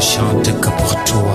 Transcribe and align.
ne 0.00 0.04
chante 0.04 0.60
que 0.60 0.70
pour 0.70 1.04
toi. 1.04 1.34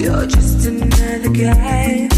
You're 0.00 0.24
just 0.24 0.64
another 0.64 1.28
guy. 1.28 2.09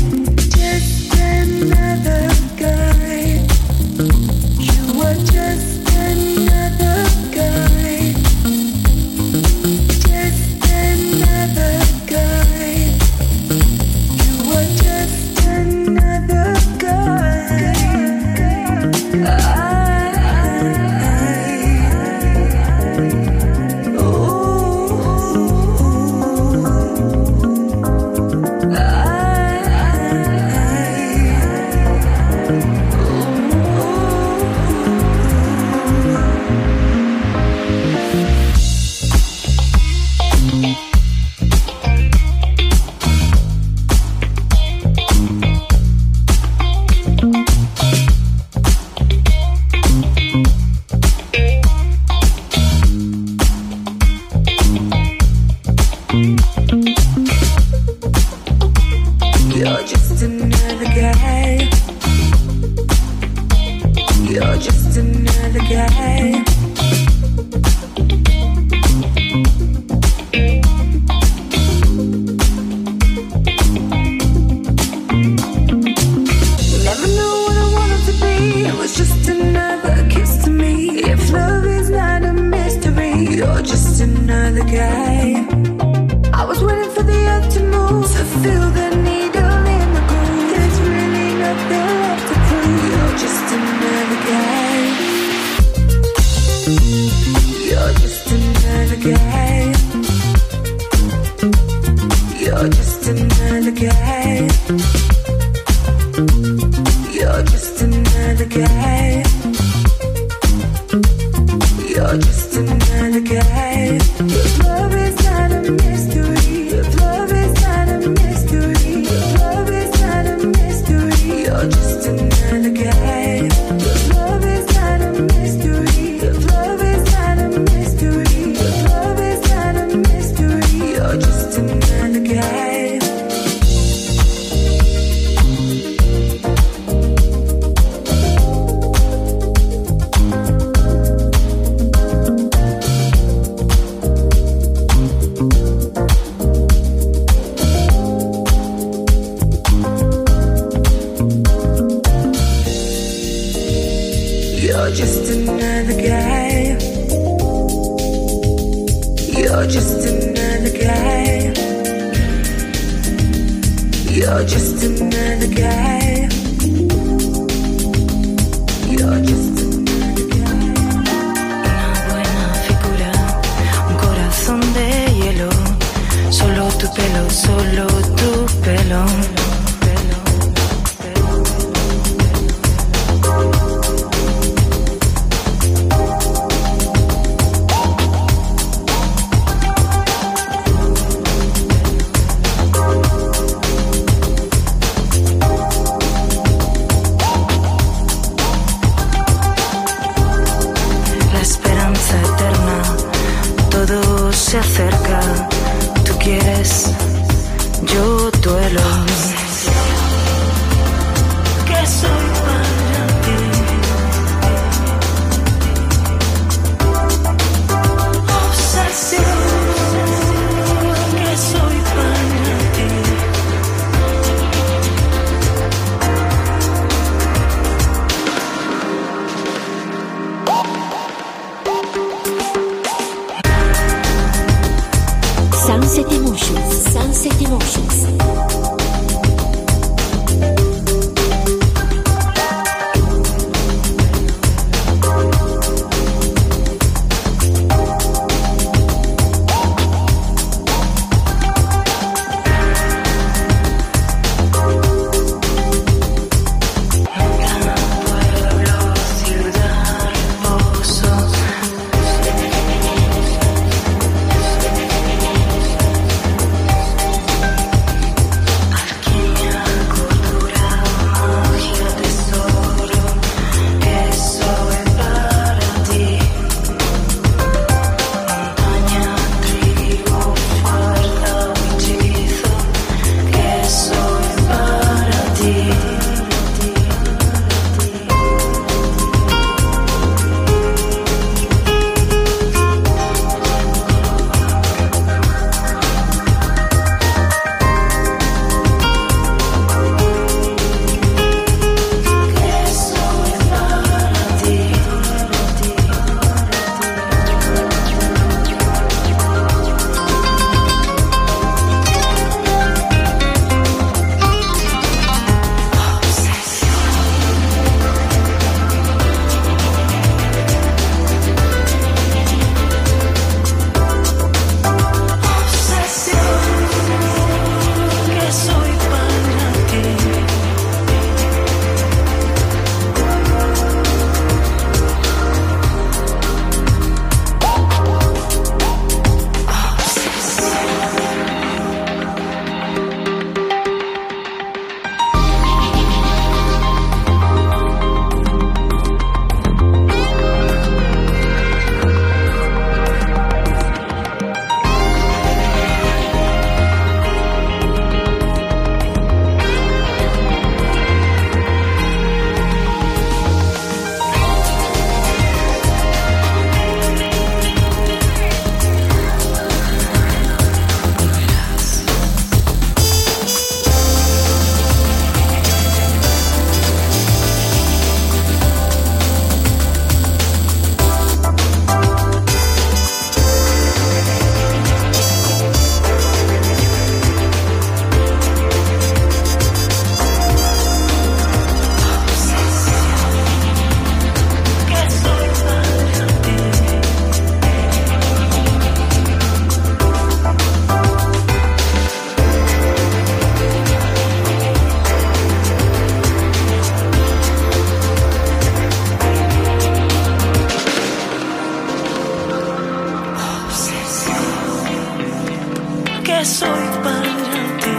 que 416.23 416.29
soy 416.29 416.67
para 416.85 417.03
ti. 417.03 417.73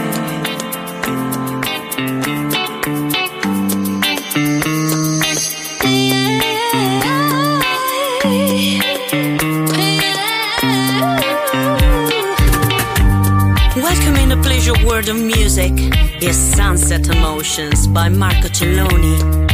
Welcome 13.76 14.16
in 14.16 14.28
the 14.28 14.36
pleasure 14.42 14.74
world 14.84 15.08
of 15.08 15.16
music 15.16 15.72
is 16.20 16.36
Sunset 16.36 17.08
Emotions 17.08 17.86
by 17.86 18.10
Marco 18.10 18.48
Celloni. 18.48 19.53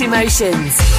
Emotions. 0.00 0.91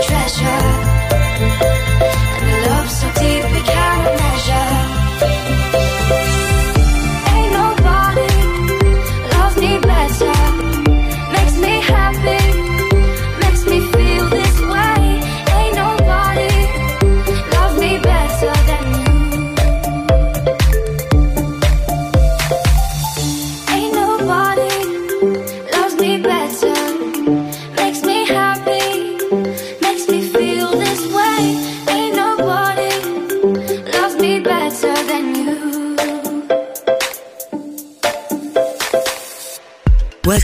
treasure. 0.00 0.57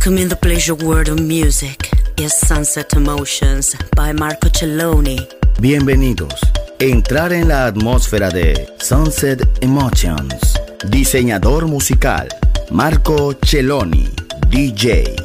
Welcome 0.05 0.23
in 0.23 0.29
the 0.29 0.37
pleasure 0.37 0.75
world 0.75 1.09
of 1.09 1.19
music 1.19 1.91
is 2.19 2.35
Sunset 2.35 2.93
Emotions 2.93 3.75
by 3.97 4.13
Marco 4.13 4.51
Celloni. 4.51 5.27
Bienvenidos. 5.63 6.35
Entrar 6.79 7.33
en 7.33 7.49
la 7.49 7.65
atmósfera 7.65 8.29
de 8.29 8.69
Sunset 8.81 9.49
Emotions. 9.63 10.61
Diseñador 10.91 11.69
musical 11.69 12.29
Marco 12.71 13.33
Celloni, 13.47 14.11
DJ. 14.51 15.24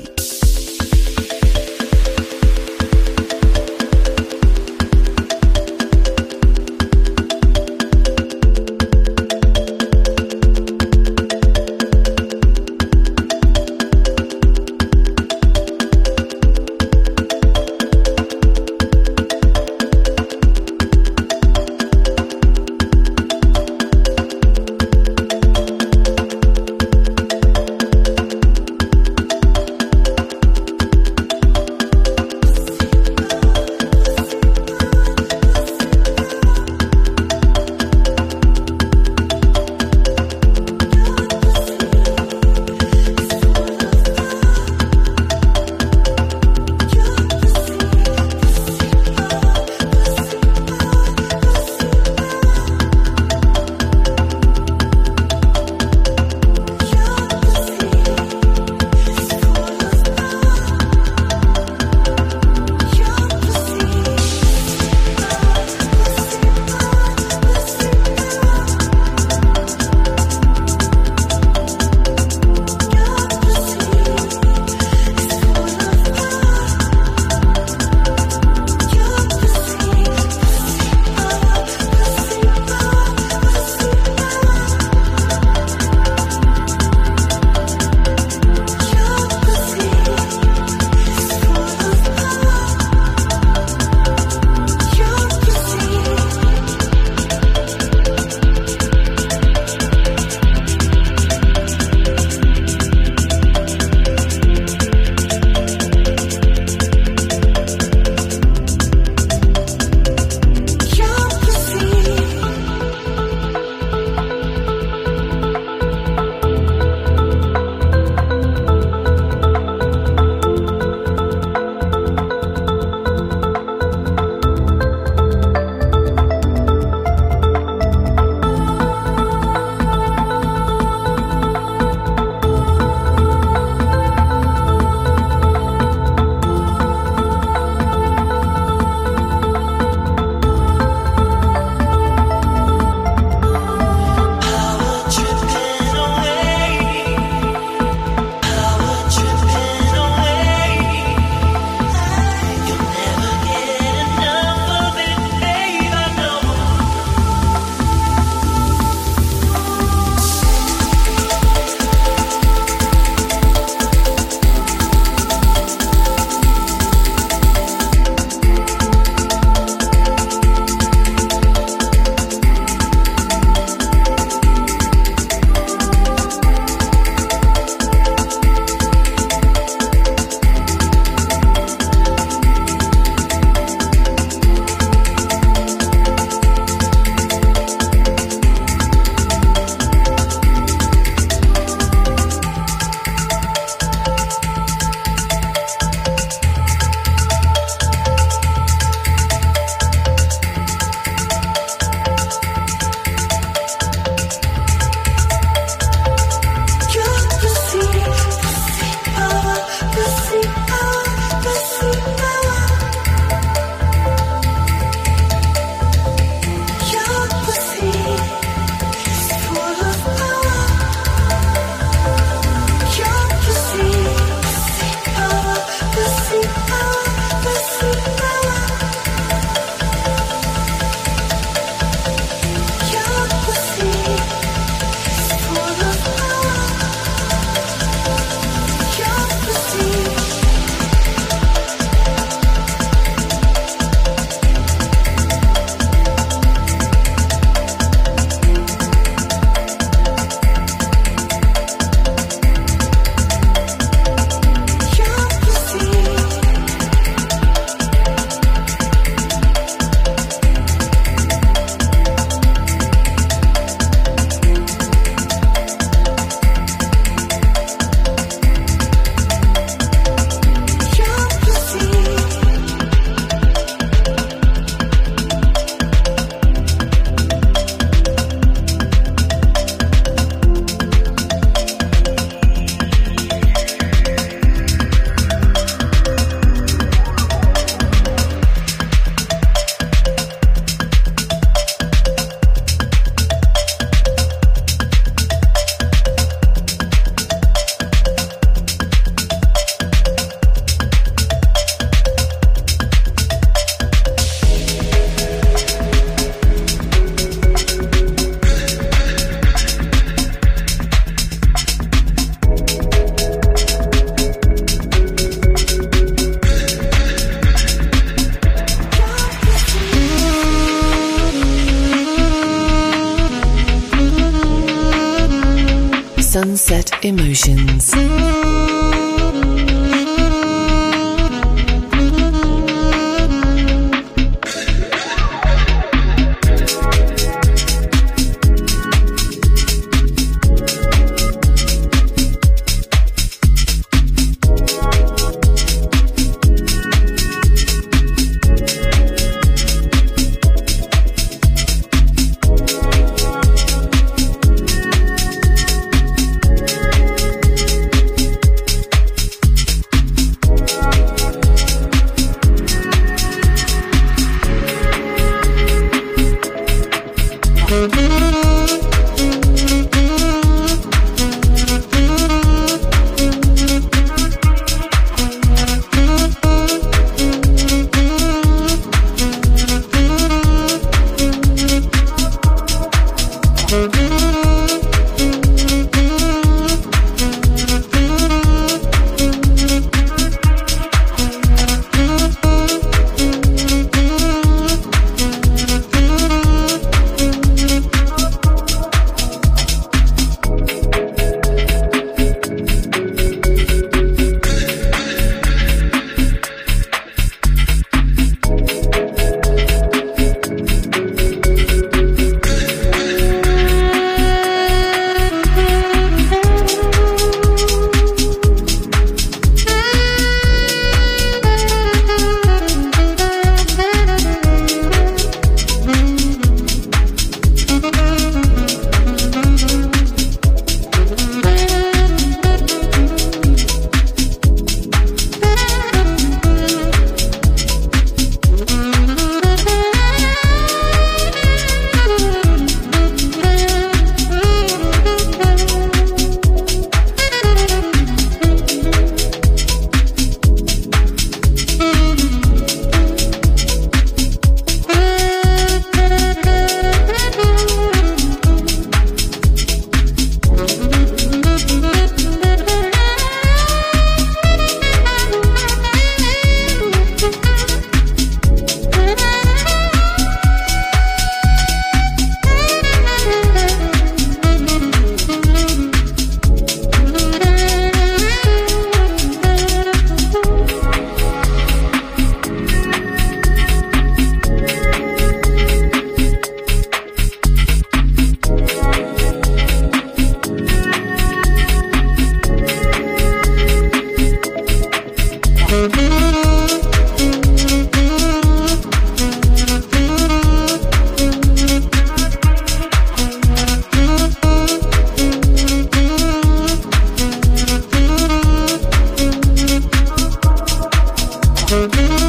Thank 511.70 512.24
you. 512.24 512.29